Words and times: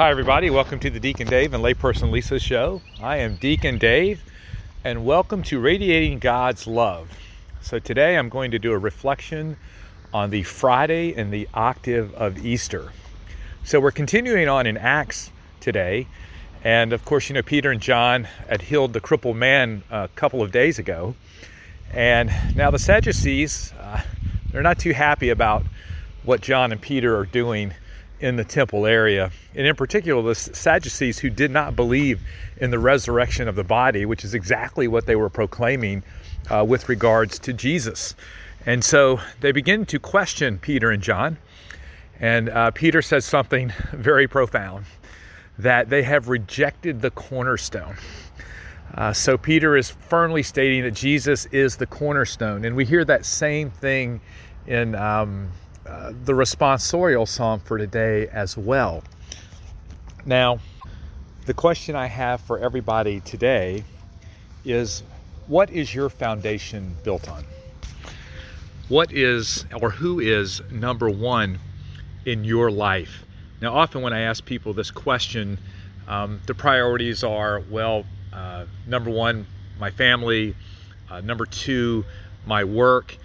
Hi, 0.00 0.08
everybody. 0.08 0.48
Welcome 0.48 0.80
to 0.80 0.88
the 0.88 0.98
Deacon 0.98 1.28
Dave 1.28 1.52
and 1.52 1.62
Layperson 1.62 2.10
Lisa 2.10 2.38
show. 2.38 2.80
I 3.02 3.18
am 3.18 3.36
Deacon 3.36 3.76
Dave, 3.76 4.24
and 4.82 5.04
welcome 5.04 5.42
to 5.42 5.60
Radiating 5.60 6.20
God's 6.20 6.66
Love. 6.66 7.10
So, 7.60 7.78
today 7.78 8.16
I'm 8.16 8.30
going 8.30 8.52
to 8.52 8.58
do 8.58 8.72
a 8.72 8.78
reflection 8.78 9.58
on 10.14 10.30
the 10.30 10.42
Friday 10.44 11.12
and 11.12 11.30
the 11.30 11.46
octave 11.52 12.14
of 12.14 12.38
Easter. 12.46 12.92
So, 13.62 13.78
we're 13.78 13.90
continuing 13.90 14.48
on 14.48 14.66
in 14.66 14.78
Acts 14.78 15.30
today, 15.60 16.06
and 16.64 16.94
of 16.94 17.04
course, 17.04 17.28
you 17.28 17.34
know, 17.34 17.42
Peter 17.42 17.70
and 17.70 17.82
John 17.82 18.24
had 18.24 18.62
healed 18.62 18.94
the 18.94 19.00
crippled 19.00 19.36
man 19.36 19.82
a 19.90 20.08
couple 20.14 20.40
of 20.40 20.50
days 20.50 20.78
ago, 20.78 21.14
and 21.92 22.32
now 22.56 22.70
the 22.70 22.78
Sadducees, 22.78 23.74
uh, 23.78 24.00
they're 24.50 24.62
not 24.62 24.78
too 24.78 24.94
happy 24.94 25.28
about 25.28 25.62
what 26.24 26.40
John 26.40 26.72
and 26.72 26.80
Peter 26.80 27.18
are 27.18 27.26
doing 27.26 27.74
in 28.20 28.36
the 28.36 28.44
temple 28.44 28.86
area. 28.86 29.30
And 29.54 29.66
in 29.66 29.74
particular, 29.74 30.22
the 30.22 30.34
Sadducees 30.34 31.18
who 31.18 31.30
did 31.30 31.50
not 31.50 31.74
believe 31.74 32.20
in 32.58 32.70
the 32.70 32.78
resurrection 32.78 33.48
of 33.48 33.56
the 33.56 33.64
body, 33.64 34.04
which 34.04 34.24
is 34.24 34.34
exactly 34.34 34.88
what 34.88 35.06
they 35.06 35.16
were 35.16 35.30
proclaiming 35.30 36.02
uh, 36.50 36.64
with 36.66 36.88
regards 36.88 37.38
to 37.40 37.52
Jesus. 37.52 38.14
And 38.66 38.84
so 38.84 39.20
they 39.40 39.52
begin 39.52 39.86
to 39.86 39.98
question 39.98 40.58
Peter 40.58 40.90
and 40.90 41.02
John. 41.02 41.38
And 42.18 42.50
uh, 42.50 42.70
Peter 42.72 43.00
says 43.00 43.24
something 43.24 43.72
very 43.92 44.28
profound 44.28 44.84
that 45.58 45.88
they 45.88 46.02
have 46.02 46.28
rejected 46.28 47.00
the 47.00 47.10
cornerstone. 47.10 47.96
Uh, 48.94 49.12
so 49.12 49.38
Peter 49.38 49.76
is 49.76 49.90
firmly 49.90 50.42
stating 50.42 50.82
that 50.82 50.92
Jesus 50.92 51.46
is 51.46 51.76
the 51.76 51.86
cornerstone. 51.86 52.64
And 52.64 52.74
we 52.76 52.84
hear 52.84 53.04
that 53.04 53.24
same 53.24 53.70
thing 53.70 54.20
in 54.66 54.94
um, 54.94 55.50
uh, 55.90 56.12
the 56.24 56.32
responsorial 56.32 57.26
psalm 57.26 57.58
for 57.58 57.76
today 57.76 58.28
as 58.28 58.56
well. 58.56 59.02
Now, 60.24 60.60
the 61.46 61.54
question 61.54 61.96
I 61.96 62.06
have 62.06 62.40
for 62.40 62.60
everybody 62.60 63.18
today 63.20 63.82
is 64.64 65.02
what 65.48 65.68
is 65.70 65.92
your 65.92 66.08
foundation 66.08 66.94
built 67.02 67.28
on? 67.28 67.44
What 68.88 69.12
is 69.12 69.64
or 69.82 69.90
who 69.90 70.20
is 70.20 70.62
number 70.70 71.10
one 71.10 71.58
in 72.24 72.44
your 72.44 72.70
life? 72.70 73.24
Now, 73.60 73.74
often 73.74 74.02
when 74.02 74.12
I 74.12 74.20
ask 74.20 74.44
people 74.44 74.72
this 74.72 74.92
question, 74.92 75.58
um, 76.06 76.40
the 76.46 76.54
priorities 76.54 77.24
are 77.24 77.64
well, 77.68 78.04
uh, 78.32 78.66
number 78.86 79.10
one, 79.10 79.44
my 79.80 79.90
family, 79.90 80.54
uh, 81.10 81.20
number 81.20 81.46
two, 81.46 82.04
my 82.46 82.62
work. 82.62 83.16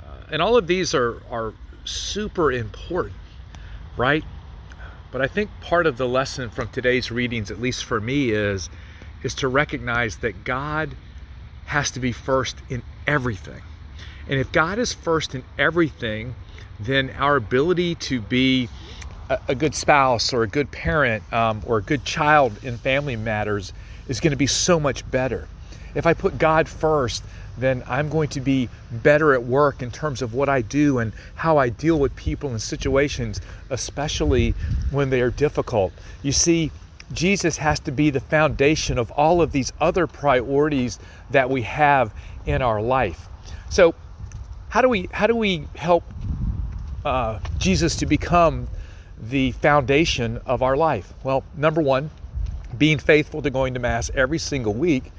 Uh, 0.00 0.32
and 0.32 0.42
all 0.42 0.56
of 0.56 0.66
these 0.66 0.94
are, 0.94 1.22
are 1.30 1.54
super 1.88 2.52
important, 2.52 3.16
right? 3.96 4.24
But 5.10 5.22
I 5.22 5.26
think 5.26 5.50
part 5.60 5.86
of 5.86 5.96
the 5.96 6.06
lesson 6.06 6.50
from 6.50 6.68
today's 6.68 7.10
readings, 7.10 7.50
at 7.50 7.60
least 7.60 7.84
for 7.84 8.00
me, 8.00 8.30
is 8.30 8.68
is 9.22 9.34
to 9.34 9.48
recognize 9.48 10.18
that 10.18 10.44
God 10.44 10.94
has 11.64 11.90
to 11.92 12.00
be 12.00 12.12
first 12.12 12.56
in 12.68 12.82
everything. 13.06 13.62
And 14.28 14.38
if 14.38 14.52
God 14.52 14.78
is 14.78 14.92
first 14.92 15.34
in 15.34 15.42
everything, 15.58 16.34
then 16.78 17.10
our 17.18 17.36
ability 17.36 17.96
to 17.96 18.20
be 18.20 18.68
a, 19.28 19.38
a 19.48 19.54
good 19.54 19.74
spouse 19.74 20.32
or 20.32 20.44
a 20.44 20.46
good 20.46 20.70
parent 20.70 21.30
um, 21.32 21.62
or 21.66 21.78
a 21.78 21.82
good 21.82 22.04
child 22.04 22.62
in 22.62 22.78
family 22.78 23.16
matters 23.16 23.72
is 24.06 24.20
going 24.20 24.30
to 24.30 24.36
be 24.36 24.46
so 24.46 24.78
much 24.78 25.08
better. 25.10 25.48
If 25.94 26.06
I 26.06 26.14
put 26.14 26.38
God 26.38 26.68
first, 26.68 27.22
then 27.58 27.82
I'm 27.86 28.08
going 28.08 28.28
to 28.30 28.40
be 28.40 28.68
better 28.90 29.34
at 29.34 29.42
work 29.42 29.82
in 29.82 29.90
terms 29.90 30.22
of 30.22 30.34
what 30.34 30.48
I 30.48 30.62
do 30.62 30.98
and 30.98 31.12
how 31.34 31.58
I 31.58 31.68
deal 31.68 31.98
with 31.98 32.14
people 32.14 32.50
and 32.50 32.62
situations, 32.62 33.40
especially 33.70 34.54
when 34.90 35.10
they 35.10 35.20
are 35.20 35.30
difficult. 35.30 35.92
You 36.22 36.32
see, 36.32 36.70
Jesus 37.12 37.56
has 37.56 37.80
to 37.80 37.90
be 37.90 38.10
the 38.10 38.20
foundation 38.20 38.98
of 38.98 39.10
all 39.12 39.40
of 39.42 39.52
these 39.52 39.72
other 39.80 40.06
priorities 40.06 40.98
that 41.30 41.50
we 41.50 41.62
have 41.62 42.12
in 42.46 42.62
our 42.62 42.80
life. 42.80 43.28
So, 43.70 43.94
how 44.68 44.82
do 44.82 44.88
we 44.88 45.08
how 45.12 45.26
do 45.26 45.34
we 45.34 45.66
help 45.74 46.04
uh, 47.04 47.40
Jesus 47.58 47.96
to 47.96 48.06
become 48.06 48.68
the 49.20 49.52
foundation 49.52 50.38
of 50.44 50.62
our 50.62 50.76
life? 50.76 51.14
Well, 51.24 51.44
number 51.56 51.80
one, 51.80 52.10
being 52.76 52.98
faithful 52.98 53.40
to 53.42 53.50
going 53.50 53.74
to 53.74 53.80
mass 53.80 54.10
every 54.14 54.38
single 54.38 54.74
week 54.74 55.10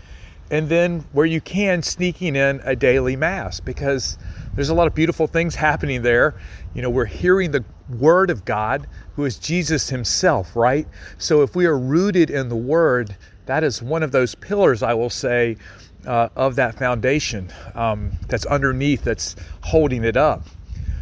and 0.51 0.69
then 0.69 1.05
where 1.11 1.25
you 1.25 1.41
can 1.41 1.81
sneaking 1.83 2.35
in 2.35 2.61
a 2.63 2.75
daily 2.75 3.15
mass 3.15 3.59
because 3.59 4.17
there's 4.55 4.69
a 4.69 4.73
lot 4.73 4.87
of 4.87 4.95
beautiful 4.95 5.27
things 5.27 5.55
happening 5.55 6.01
there. 6.01 6.35
You 6.73 6.81
know 6.81 6.89
we're 6.89 7.05
hearing 7.05 7.51
the 7.51 7.63
word 7.97 8.29
of 8.29 8.45
god 8.45 8.87
who 9.15 9.25
is 9.25 9.37
jesus 9.39 9.89
himself 9.89 10.55
right? 10.55 10.87
So 11.17 11.41
if 11.41 11.55
we 11.55 11.65
are 11.65 11.77
rooted 11.77 12.29
in 12.29 12.49
the 12.49 12.55
word 12.55 13.15
that 13.45 13.63
is 13.63 13.81
one 13.81 14.03
of 14.03 14.11
those 14.11 14.35
pillars 14.35 14.83
i 14.83 14.93
will 14.93 15.09
say 15.09 15.57
uh, 16.05 16.29
of 16.35 16.55
that 16.55 16.77
foundation 16.77 17.51
um, 17.75 18.11
that's 18.27 18.45
underneath 18.45 19.03
that's 19.03 19.35
holding 19.61 20.03
it 20.03 20.17
up. 20.17 20.43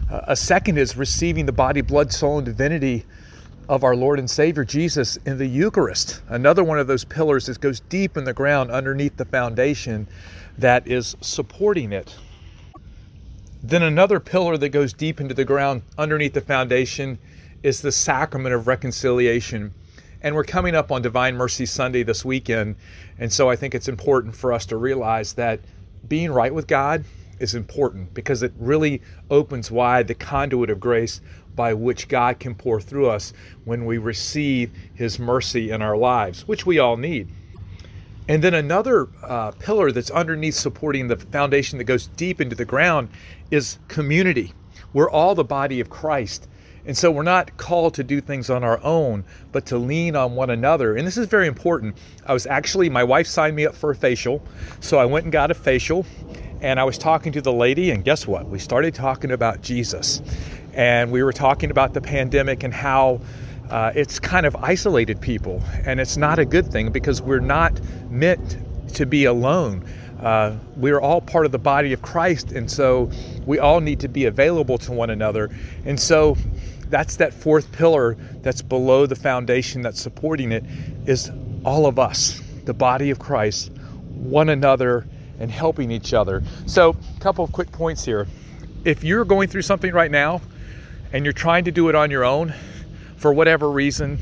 Uh, 0.09 0.22
a 0.28 0.35
second 0.35 0.78
is 0.78 0.96
receiving 0.96 1.46
the 1.46 1.52
body 1.52 1.81
blood 1.81 2.12
soul 2.12 2.38
and 2.38 2.46
divinity 2.46 3.06
of 3.69 3.83
our 3.83 3.95
Lord 3.95 4.19
and 4.19 4.29
Savior 4.29 4.63
Jesus 4.63 5.17
in 5.25 5.38
the 5.38 5.45
Eucharist. 5.45 6.22
Another 6.29 6.63
one 6.63 6.79
of 6.79 6.88
those 6.88 7.03
pillars 7.03 7.47
that 7.47 7.59
goes 7.59 7.81
deep 7.81 8.16
in 8.16 8.23
the 8.23 8.33
ground 8.33 8.72
underneath 8.72 9.17
the 9.17 9.25
foundation 9.25 10.07
that 10.57 10.88
is 10.88 11.17
supporting 11.22 11.91
it. 11.91 12.16
Then 13.61 13.83
another 13.83 14.19
pillar 14.19 14.57
that 14.57 14.69
goes 14.69 14.94
deep 14.94 15.19
into 15.19 15.33
the 15.33 15.44
ground 15.44 15.81
underneath 15.97 16.33
the 16.33 16.41
foundation 16.41 17.19
is 17.63 17.81
the 17.81 17.91
sacrament 17.91 18.55
of 18.55 18.67
reconciliation. 18.67 19.73
And 20.22 20.34
we're 20.34 20.45
coming 20.45 20.75
up 20.75 20.91
on 20.91 21.01
Divine 21.01 21.35
Mercy 21.35 21.66
Sunday 21.66 22.03
this 22.03 22.23
weekend. 22.23 22.75
And 23.19 23.31
so 23.31 23.49
I 23.49 23.55
think 23.55 23.75
it's 23.75 23.89
important 23.89 24.35
for 24.35 24.53
us 24.53 24.66
to 24.67 24.78
realize 24.78 25.34
that 25.34 25.59
being 26.07 26.31
right 26.31 26.53
with 26.53 26.67
God 26.67 27.03
is 27.39 27.55
important 27.55 28.13
because 28.13 28.43
it 28.43 28.53
really 28.57 29.01
opens 29.29 29.71
wide 29.71 30.07
the 30.07 30.15
conduit 30.15 30.69
of 30.69 30.79
grace 30.79 31.21
by 31.55 31.73
which 31.73 32.07
God 32.07 32.39
can 32.39 32.55
pour 32.55 32.79
through 32.79 33.09
us 33.09 33.33
when 33.65 33.85
we 33.85 33.97
receive 33.97 34.71
His 34.93 35.19
mercy 35.19 35.71
in 35.71 35.81
our 35.81 35.97
lives, 35.97 36.47
which 36.47 36.65
we 36.65 36.79
all 36.79 36.97
need. 36.97 37.29
And 38.29 38.43
then 38.43 38.53
another 38.53 39.07
uh, 39.23 39.51
pillar 39.51 39.91
that's 39.91 40.11
underneath 40.11 40.55
supporting 40.55 41.07
the 41.07 41.15
foundation 41.15 41.77
that 41.77 41.85
goes 41.85 42.07
deep 42.07 42.41
into 42.41 42.55
the 42.55 42.65
ground 42.65 43.09
is 43.51 43.79
community. 43.87 44.53
We're 44.93 45.09
all 45.09 45.33
the 45.33 45.43
body 45.43 45.79
of 45.79 45.89
Christ. 45.89 46.47
And 46.85 46.97
so 46.97 47.11
we're 47.11 47.23
not 47.23 47.57
called 47.57 47.93
to 47.95 48.03
do 48.03 48.21
things 48.21 48.49
on 48.49 48.63
our 48.63 48.81
own, 48.81 49.25
but 49.51 49.65
to 49.67 49.77
lean 49.77 50.15
on 50.15 50.35
one 50.35 50.49
another. 50.49 50.95
And 50.95 51.05
this 51.05 51.17
is 51.17 51.27
very 51.27 51.47
important. 51.47 51.97
I 52.25 52.33
was 52.33 52.47
actually, 52.47 52.89
my 52.89 53.03
wife 53.03 53.27
signed 53.27 53.55
me 53.57 53.65
up 53.65 53.75
for 53.75 53.91
a 53.91 53.95
facial. 53.95 54.41
So 54.79 54.97
I 54.97 55.05
went 55.05 55.25
and 55.25 55.31
got 55.31 55.51
a 55.51 55.53
facial. 55.53 56.05
And 56.62 56.79
I 56.79 56.84
was 56.85 56.97
talking 56.97 57.34
to 57.34 57.41
the 57.41 57.53
lady, 57.53 57.91
and 57.91 58.03
guess 58.03 58.25
what? 58.25 58.47
We 58.47 58.59
started 58.59 58.95
talking 58.95 59.31
about 59.31 59.62
Jesus. 59.62 60.22
And 60.73 61.12
we 61.12 61.22
were 61.23 61.34
talking 61.34 61.72
about 61.72 61.94
the 61.94 62.01
pandemic 62.01 62.63
and 62.63 62.73
how 62.73 63.22
uh, 63.69 63.91
it's 63.95 64.19
kind 64.19 64.45
of 64.45 64.56
isolated 64.56 65.22
people. 65.22 65.62
And 65.85 66.00
it's 66.00 66.17
not 66.17 66.40
a 66.40 66.46
good 66.46 66.67
thing 66.67 66.91
because 66.91 67.22
we're 67.22 67.40
not 67.40 67.79
meant 68.09 68.57
to 68.96 69.06
be 69.06 69.25
alone. 69.25 69.85
Uh, 70.19 70.57
we're 70.75 71.00
all 71.00 71.22
part 71.22 71.46
of 71.46 71.51
the 71.51 71.59
body 71.59 71.94
of 71.94 72.01
Christ, 72.01 72.51
and 72.51 72.72
so 72.72 73.12
we 73.46 73.59
all 73.59 73.81
need 73.81 74.00
to 74.00 74.07
be 74.07 74.25
available 74.25 74.79
to 74.79 74.91
one 74.91 75.12
another. 75.12 75.50
And 75.85 76.00
so 76.00 76.35
that's 76.90 77.17
that 77.17 77.34
fourth 77.34 77.72
pillar 77.72 78.17
that's 78.41 78.63
below 78.63 79.06
the 79.06 79.16
foundation 79.16 79.84
that's 79.84 80.01
supporting 80.01 80.51
it 80.51 80.63
is 81.06 81.29
all 81.63 81.85
of 81.85 82.00
us, 82.00 82.41
the 82.66 82.73
body 82.73 83.12
of 83.12 83.19
Christ, 83.19 83.72
one 84.13 84.50
another, 84.50 85.06
and 85.39 85.51
helping 85.51 85.91
each 85.91 86.13
other. 86.13 86.43
So, 86.65 86.95
a 87.15 87.19
couple 87.19 87.43
of 87.43 87.51
quick 87.51 87.71
points 87.71 88.03
here. 88.05 88.27
If 88.83 89.03
you're 89.03 89.25
going 89.25 89.49
through 89.49 89.63
something 89.63 89.91
right 89.91 90.11
now 90.11 90.41
and 91.13 91.25
you're 91.25 91.33
trying 91.33 91.65
to 91.65 91.71
do 91.71 91.89
it 91.89 91.95
on 91.95 92.11
your 92.11 92.23
own 92.23 92.53
for 93.17 93.33
whatever 93.33 93.69
reason, 93.69 94.19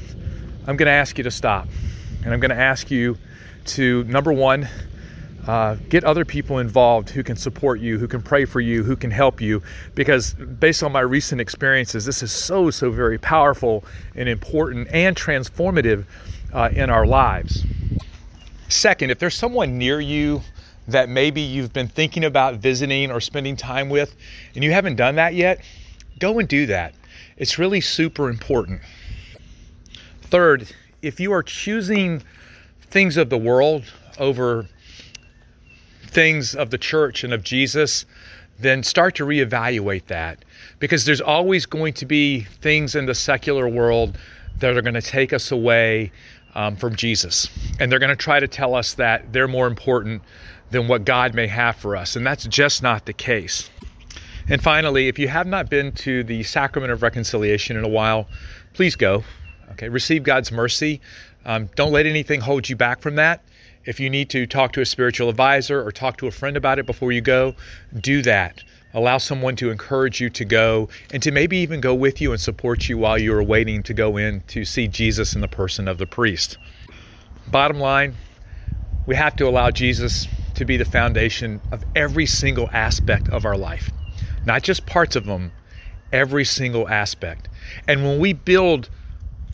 I'm 0.67 0.77
going 0.77 0.87
to 0.87 0.91
ask 0.91 1.17
you 1.17 1.23
to 1.23 1.31
stop. 1.31 1.67
And 2.23 2.33
I'm 2.33 2.39
going 2.39 2.49
to 2.49 2.57
ask 2.57 2.89
you 2.89 3.17
to, 3.65 4.03
number 4.05 4.33
one, 4.33 4.67
uh, 5.47 5.75
get 5.89 6.03
other 6.03 6.25
people 6.25 6.57
involved 6.57 7.09
who 7.09 7.23
can 7.23 7.35
support 7.35 7.79
you, 7.79 7.99
who 7.99 8.07
can 8.07 8.21
pray 8.21 8.45
for 8.45 8.59
you, 8.59 8.83
who 8.83 8.95
can 8.95 9.11
help 9.11 9.41
you. 9.41 9.61
Because 9.93 10.33
based 10.33 10.81
on 10.81 10.91
my 10.91 11.01
recent 11.01 11.39
experiences, 11.39 12.05
this 12.05 12.23
is 12.23 12.31
so, 12.31 12.71
so 12.71 12.89
very 12.89 13.19
powerful 13.19 13.83
and 14.15 14.27
important 14.27 14.87
and 14.91 15.15
transformative 15.15 16.05
uh, 16.51 16.69
in 16.73 16.89
our 16.89 17.05
lives. 17.05 17.63
Second, 18.69 19.11
if 19.11 19.19
there's 19.19 19.35
someone 19.35 19.77
near 19.77 19.99
you 19.99 20.41
that 20.87 21.09
maybe 21.09 21.41
you've 21.41 21.73
been 21.73 21.87
thinking 21.87 22.23
about 22.23 22.55
visiting 22.55 23.11
or 23.11 23.19
spending 23.19 23.55
time 23.55 23.89
with 23.89 24.15
and 24.53 24.63
you 24.63 24.71
haven't 24.71 24.95
done 24.95 25.15
that 25.15 25.33
yet, 25.33 25.61
go 26.19 26.39
and 26.39 26.47
do 26.47 26.65
that. 26.67 26.93
It's 27.37 27.57
really 27.57 27.81
super 27.81 28.29
important. 28.29 28.81
Third, 30.21 30.71
if 31.01 31.19
you 31.19 31.31
are 31.33 31.43
choosing 31.43 32.23
things 32.81 33.17
of 33.17 33.29
the 33.29 33.37
world 33.37 33.83
over 34.19 34.67
things 36.07 36.55
of 36.55 36.69
the 36.69 36.77
church 36.77 37.23
and 37.23 37.33
of 37.33 37.43
Jesus, 37.43 38.05
then 38.59 38.83
start 38.83 39.15
to 39.15 39.25
reevaluate 39.25 40.05
that 40.05 40.45
because 40.79 41.05
there's 41.05 41.21
always 41.21 41.65
going 41.65 41.93
to 41.93 42.05
be 42.05 42.41
things 42.41 42.95
in 42.95 43.05
the 43.05 43.13
secular 43.13 43.67
world 43.67 44.17
that 44.59 44.77
are 44.77 44.81
going 44.81 44.93
to 44.93 45.01
take 45.01 45.33
us 45.33 45.51
away 45.51 46.11
um, 46.55 46.75
from 46.75 46.95
Jesus. 46.95 47.49
And 47.79 47.91
they're 47.91 47.99
going 47.99 48.09
to 48.09 48.15
try 48.15 48.39
to 48.39 48.47
tell 48.47 48.73
us 48.75 48.95
that 48.95 49.31
they're 49.31 49.47
more 49.47 49.67
important 49.67 50.23
than 50.71 50.87
what 50.87 51.05
God 51.05 51.33
may 51.33 51.47
have 51.47 51.75
for 51.75 51.95
us. 51.95 52.15
And 52.15 52.25
that's 52.25 52.45
just 52.47 52.81
not 52.81 53.05
the 53.05 53.13
case. 53.13 53.69
And 54.47 54.61
finally, 54.61 55.07
if 55.07 55.19
you 55.19 55.27
have 55.27 55.47
not 55.47 55.69
been 55.69 55.91
to 55.93 56.23
the 56.23 56.43
sacrament 56.43 56.91
of 56.91 57.01
reconciliation 57.01 57.77
in 57.77 57.83
a 57.83 57.89
while, 57.89 58.27
please 58.73 58.95
go. 58.95 59.23
Okay, 59.71 59.89
receive 59.89 60.23
God's 60.23 60.51
mercy. 60.51 61.01
Um, 61.45 61.69
don't 61.75 61.91
let 61.91 62.05
anything 62.05 62.41
hold 62.41 62.69
you 62.69 62.75
back 62.75 63.01
from 63.01 63.15
that. 63.15 63.43
If 63.85 63.99
you 63.99 64.09
need 64.09 64.29
to 64.31 64.47
talk 64.47 64.73
to 64.73 64.81
a 64.81 64.85
spiritual 64.85 65.29
advisor 65.29 65.85
or 65.85 65.91
talk 65.91 66.17
to 66.17 66.27
a 66.27 66.31
friend 66.31 66.57
about 66.57 66.79
it 66.79 66.85
before 66.85 67.11
you 67.11 67.21
go, 67.21 67.55
do 67.99 68.21
that. 68.23 68.63
Allow 68.95 69.17
someone 69.17 69.57
to 69.57 69.71
encourage 69.71 70.21
you 70.21 70.29
to 70.29 70.45
go 70.45 70.87
and 71.11 71.21
to 71.21 71.31
maybe 71.31 71.57
even 71.57 71.81
go 71.81 71.93
with 71.93 72.21
you 72.21 72.31
and 72.31 72.39
support 72.39 72.87
you 72.87 72.97
while 72.97 73.17
you 73.17 73.33
are 73.33 73.43
waiting 73.43 73.83
to 73.83 73.93
go 73.93 74.15
in 74.15 74.41
to 74.47 74.63
see 74.63 74.87
Jesus 74.87 75.35
in 75.35 75.41
the 75.41 75.49
person 75.49 75.89
of 75.89 75.97
the 75.97 76.05
priest. 76.07 76.57
Bottom 77.51 77.77
line, 77.77 78.15
we 79.05 79.15
have 79.15 79.35
to 79.35 79.47
allow 79.47 79.69
Jesus 79.69 80.27
to 80.55 80.63
be 80.63 80.77
the 80.77 80.85
foundation 80.85 81.59
of 81.73 81.83
every 81.93 82.25
single 82.25 82.69
aspect 82.71 83.27
of 83.29 83.43
our 83.45 83.57
life, 83.57 83.91
not 84.45 84.63
just 84.63 84.85
parts 84.85 85.17
of 85.17 85.25
them, 85.25 85.51
every 86.13 86.45
single 86.45 86.87
aspect. 86.87 87.49
And 87.89 88.01
when 88.05 88.19
we 88.19 88.31
build 88.31 88.89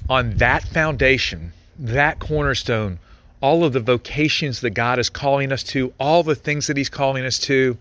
on 0.08 0.36
that 0.36 0.64
foundation, 0.64 1.52
that 1.80 2.20
cornerstone, 2.20 3.00
all 3.42 3.64
of 3.64 3.74
the 3.74 3.80
vocations 3.80 4.62
that 4.62 4.70
God 4.70 5.00
is 5.00 5.10
calling 5.10 5.52
us 5.52 5.64
to, 5.64 5.92
all 6.00 6.22
the 6.22 6.36
things 6.36 6.68
that 6.68 6.78
He's 6.78 6.90
calling 6.90 7.26
us 7.26 7.40
to, 7.40 7.76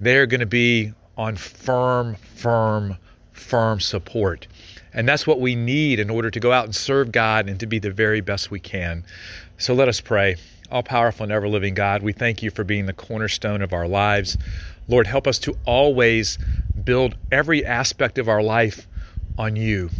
they're 0.00 0.26
going 0.26 0.40
to 0.40 0.46
be 0.46 0.92
on 1.16 1.36
firm, 1.36 2.14
firm, 2.16 2.96
firm 3.32 3.80
support. 3.80 4.46
And 4.92 5.08
that's 5.08 5.26
what 5.26 5.40
we 5.40 5.54
need 5.54 6.00
in 6.00 6.10
order 6.10 6.30
to 6.30 6.40
go 6.40 6.52
out 6.52 6.64
and 6.64 6.74
serve 6.74 7.12
God 7.12 7.48
and 7.48 7.60
to 7.60 7.66
be 7.66 7.78
the 7.78 7.90
very 7.90 8.20
best 8.20 8.50
we 8.50 8.60
can. 8.60 9.04
So 9.58 9.74
let 9.74 9.88
us 9.88 10.00
pray. 10.00 10.36
All 10.70 10.82
powerful 10.82 11.24
and 11.24 11.32
ever 11.32 11.48
living 11.48 11.74
God, 11.74 12.02
we 12.02 12.12
thank 12.12 12.42
you 12.42 12.50
for 12.50 12.64
being 12.64 12.86
the 12.86 12.92
cornerstone 12.92 13.62
of 13.62 13.72
our 13.72 13.86
lives. 13.86 14.36
Lord, 14.88 15.06
help 15.06 15.26
us 15.26 15.38
to 15.40 15.56
always 15.64 16.38
build 16.84 17.14
every 17.30 17.64
aspect 17.64 18.18
of 18.18 18.28
our 18.28 18.42
life 18.42 18.86
on 19.38 19.56
you. 19.56 19.90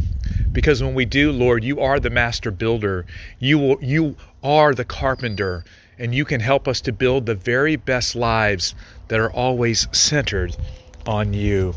Because 0.53 0.83
when 0.83 0.95
we 0.95 1.05
do, 1.05 1.31
Lord, 1.31 1.63
you 1.63 1.81
are 1.81 2.01
the 2.01 2.11
master 2.11 2.51
builder. 2.51 3.05
You, 3.39 3.59
will, 3.59 3.85
you 3.85 4.17
are 4.43 4.75
the 4.75 4.85
carpenter 4.85 5.65
and 5.99 6.15
you 6.15 6.25
can 6.25 6.41
help 6.41 6.69
us 6.69 6.81
to 6.83 6.93
build 6.93 7.27
the 7.27 7.35
very 7.35 7.77
best 7.77 8.15
lives 8.15 8.75
that 9.09 9.21
are 9.21 9.31
always 9.33 9.89
centered 9.97 10.57
on 11.07 11.33
you. 11.33 11.75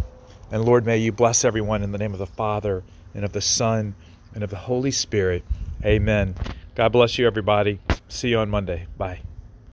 And 0.52 0.66
Lord, 0.66 0.86
may 0.86 0.98
you 0.98 1.12
bless 1.12 1.46
everyone 1.46 1.84
in 1.84 1.92
the 1.92 1.98
name 1.98 2.14
of 2.14 2.20
the 2.20 2.28
Father 2.28 2.84
and 3.14 3.24
of 3.24 3.34
the 3.34 3.42
Son 3.42 3.96
and 4.34 4.44
of 4.44 4.50
the 4.50 4.58
Holy 4.58 4.92
Spirit. 4.92 5.44
Amen. 5.86 6.36
God 6.76 6.92
bless 6.92 7.18
you, 7.18 7.28
everybody. 7.28 7.80
See 8.08 8.30
you 8.30 8.40
on 8.40 8.50
Monday. 8.50 8.88
Bye. 8.98 9.20